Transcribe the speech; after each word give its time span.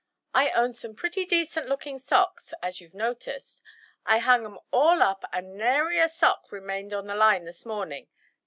I 0.33 0.49
own 0.49 0.73
some 0.73 0.95
pretty 0.95 1.25
decent 1.25 1.67
looking 1.69 1.99
socks, 1.99 2.55
as 2.63 2.81
you've 2.81 2.95
noticed—I 2.95 4.17
hung 4.17 4.45
'em 4.45 4.57
all 4.71 5.03
up 5.03 5.23
and 5.31 5.55
nary 5.55 5.99
a 5.99 6.09
sock 6.09 6.51
remained 6.51 6.91
on 6.91 7.05
the 7.05 7.13
line 7.13 7.45
this 7.45 7.67
morning. 7.67 8.07